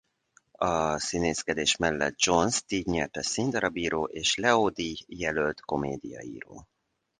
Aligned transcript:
A 0.57 0.97
színészkedés 0.99 1.75
mellett 1.77 2.13
Jones 2.21 2.63
díjnyertes 2.65 3.25
színdarab 3.25 3.77
író 3.77 4.03
és 4.03 4.35
Leo-díj 4.35 4.97
jelölt 5.07 5.61
komédia 5.61 6.19
író. 6.21 6.67